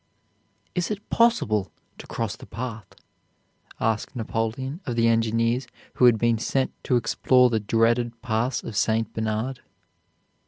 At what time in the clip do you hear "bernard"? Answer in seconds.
9.13-9.59